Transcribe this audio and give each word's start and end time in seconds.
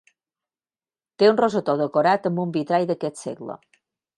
Té 1.19 1.29
un 1.33 1.37
rosetó 1.43 1.77
decorat 1.83 2.25
amb 2.31 2.45
un 2.45 2.55
vitrall 2.59 2.91
d'aquest 2.93 3.23
segle. 3.25 3.63